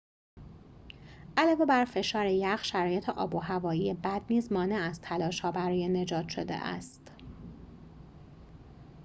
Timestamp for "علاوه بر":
1.37-1.85